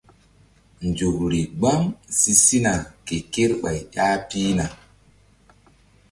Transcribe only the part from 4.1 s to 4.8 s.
pihna.